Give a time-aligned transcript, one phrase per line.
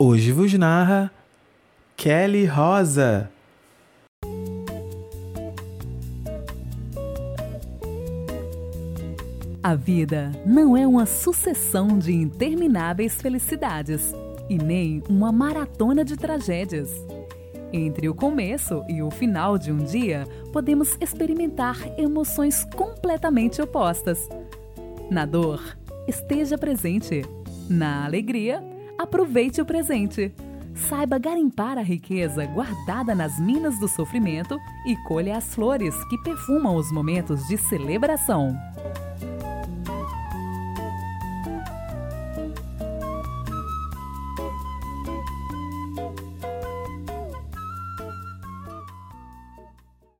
[0.00, 1.10] Hoje vos narra
[1.96, 3.28] Kelly Rosa.
[9.60, 14.14] A vida não é uma sucessão de intermináveis felicidades
[14.48, 16.92] e nem uma maratona de tragédias.
[17.72, 24.28] Entre o começo e o final de um dia, podemos experimentar emoções completamente opostas.
[25.10, 25.76] Na dor,
[26.06, 27.22] esteja presente.
[27.68, 28.62] Na alegria,
[28.98, 30.34] aproveite o presente.
[30.74, 36.76] Saiba garimpar a riqueza guardada nas minas do sofrimento e colha as flores que perfumam
[36.76, 38.56] os momentos de celebração.